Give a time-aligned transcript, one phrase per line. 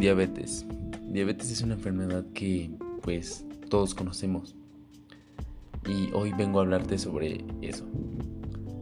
[0.00, 0.64] Diabetes.
[1.10, 2.70] Diabetes es una enfermedad que
[3.02, 4.56] pues todos conocemos.
[5.86, 7.84] Y hoy vengo a hablarte sobre eso.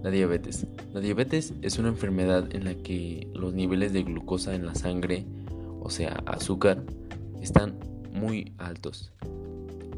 [0.05, 0.69] La diabetes.
[0.95, 5.27] La diabetes es una enfermedad en la que los niveles de glucosa en la sangre,
[5.81, 6.85] o sea, azúcar,
[7.43, 7.75] están
[8.13, 9.11] muy altos.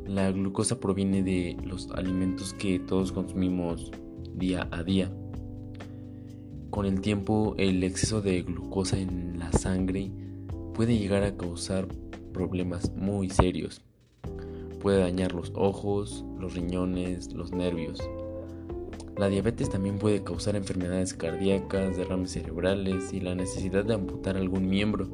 [0.07, 3.93] La glucosa proviene de los alimentos que todos consumimos
[4.37, 5.13] día a día.
[6.71, 10.11] Con el tiempo, el exceso de glucosa en la sangre
[10.81, 11.87] puede llegar a causar
[12.33, 13.83] problemas muy serios.
[14.81, 18.01] Puede dañar los ojos, los riñones, los nervios.
[19.19, 24.71] La diabetes también puede causar enfermedades cardíacas, derrames cerebrales y la necesidad de amputar algún
[24.71, 25.07] miembro.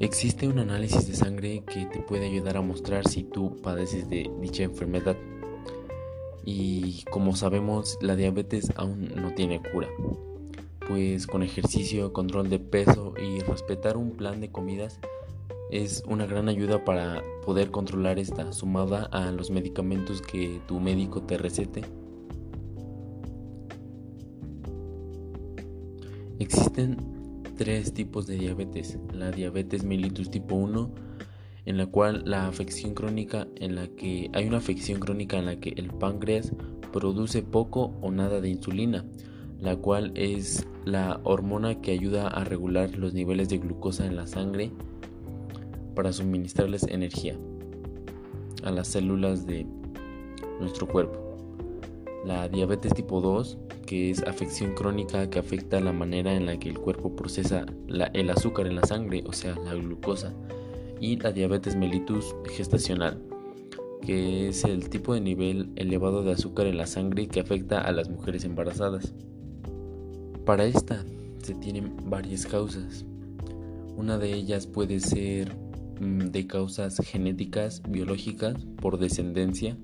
[0.00, 4.28] Existe un análisis de sangre que te puede ayudar a mostrar si tú padeces de
[4.40, 5.16] dicha enfermedad.
[6.44, 9.86] Y como sabemos, la diabetes aún no tiene cura
[10.90, 14.98] pues con ejercicio, control de peso y respetar un plan de comidas
[15.70, 21.22] es una gran ayuda para poder controlar esta, sumada a los medicamentos que tu médico
[21.22, 21.82] te recete.
[26.40, 26.96] Existen
[27.56, 28.98] tres tipos de diabetes.
[29.14, 30.90] La diabetes mellitus tipo 1,
[31.66, 35.60] en la cual la afección crónica en la que hay una afección crónica en la
[35.60, 36.52] que el páncreas
[36.92, 39.04] produce poco o nada de insulina
[39.60, 44.26] la cual es la hormona que ayuda a regular los niveles de glucosa en la
[44.26, 44.70] sangre
[45.94, 47.36] para suministrarles energía
[48.62, 49.66] a las células de
[50.60, 51.18] nuestro cuerpo.
[52.24, 56.68] La diabetes tipo 2, que es afección crónica que afecta la manera en la que
[56.68, 60.34] el cuerpo procesa el azúcar en la sangre, o sea, la glucosa.
[61.00, 63.22] Y la diabetes mellitus gestacional,
[64.02, 67.92] que es el tipo de nivel elevado de azúcar en la sangre que afecta a
[67.92, 69.14] las mujeres embarazadas.
[70.44, 71.04] Para esta
[71.42, 73.04] se tienen varias causas.
[73.96, 75.54] Una de ellas puede ser
[76.00, 79.76] mm, de causas genéticas, biológicas, por descendencia.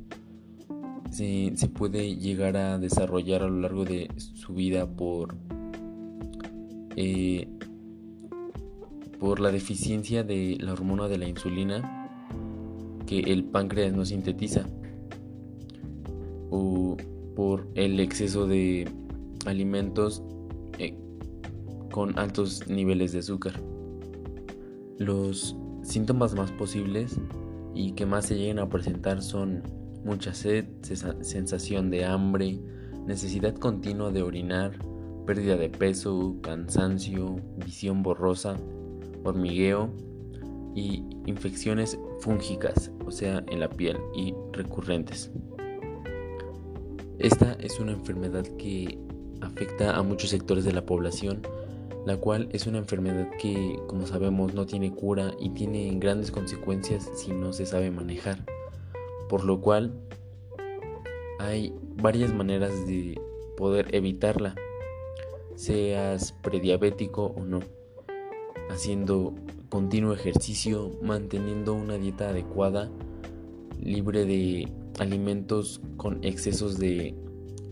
[1.11, 5.37] Se, puede llegar a desarrollar a lo largo de su vida por,
[6.97, 7.49] eh,
[9.19, 12.09] por la deficiencia de la hormona de la insulina
[13.06, 14.67] que el páncreas no sintetiza
[16.50, 16.97] o
[17.34, 18.88] por el exceso de
[19.47, 20.23] alimentos
[21.91, 23.55] con altos niveles de azúcar.
[24.99, 27.19] Los síntomas más posibles
[27.75, 29.63] y que más se llegan a presentar son
[30.05, 32.59] mucha sed, sensación de hambre,
[33.07, 34.79] necesidad continua de orinar,
[35.27, 38.57] pérdida de peso, cansancio, visión borrosa,
[39.25, 39.91] hormigueo
[40.75, 45.31] y infecciones fúngicas, o sea, en la piel y recurrentes.
[47.19, 48.99] Esta es una enfermedad que
[49.41, 51.43] afecta a muchos sectores de la población,
[52.06, 57.11] la cual es una enfermedad que, como sabemos, no tiene cura y tiene grandes consecuencias
[57.17, 58.47] si no se sabe manejar.
[59.28, 59.93] Por lo cual,
[61.41, 63.21] hay varias maneras de
[63.56, 64.55] poder evitarla,
[65.56, 67.59] seas prediabético o no,
[68.71, 69.34] haciendo
[69.69, 72.88] continuo ejercicio, manteniendo una dieta adecuada,
[73.83, 77.17] libre de alimentos con excesos de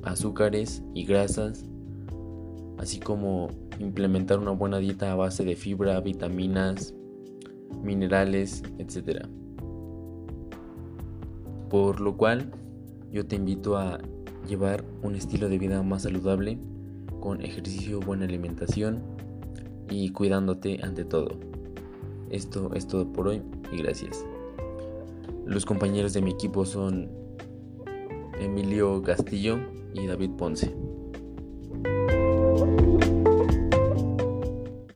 [0.03, 1.66] azúcares y grasas,
[2.79, 3.49] así como
[3.79, 6.95] implementar una buena dieta a base de fibra, vitaminas,
[7.83, 9.27] minerales, etc.
[11.71, 12.53] Por lo cual,
[13.11, 14.01] yo te invito a
[14.49, 16.59] llevar un estilo de vida más saludable,
[17.21, 19.03] con ejercicio, buena alimentación
[19.89, 21.39] y cuidándote ante todo.
[22.31, 23.43] Esto es todo por hoy
[23.73, 24.25] y gracias.
[25.47, 27.09] Los compañeros de mi equipo son
[28.41, 29.59] Emilio Castillo
[29.95, 30.75] y David Ponce.